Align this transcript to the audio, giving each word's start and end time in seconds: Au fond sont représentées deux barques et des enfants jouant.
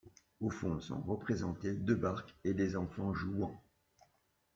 Au 0.39 0.49
fond 0.49 0.79
sont 0.79 0.99
représentées 1.01 1.75
deux 1.75 1.93
barques 1.93 2.35
et 2.43 2.55
des 2.55 2.75
enfants 2.75 3.13
jouant. 3.13 3.61